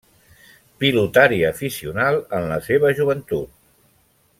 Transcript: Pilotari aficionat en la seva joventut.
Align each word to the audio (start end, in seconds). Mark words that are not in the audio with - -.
Pilotari 0.83 1.39
aficionat 1.51 2.35
en 2.41 2.49
la 2.55 2.59
seva 2.71 2.95
joventut. 3.01 3.57